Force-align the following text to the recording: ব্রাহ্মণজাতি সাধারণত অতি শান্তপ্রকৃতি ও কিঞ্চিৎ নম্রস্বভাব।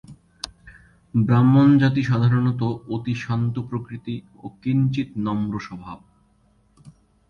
ব্রাহ্মণজাতি 1.13 2.01
সাধারণত 2.03 2.61
অতি 2.89 3.13
শান্তপ্রকৃতি 3.15 4.15
ও 4.37 4.45
কিঞ্চিৎ 4.61 5.09
নম্রস্বভাব। 5.25 5.99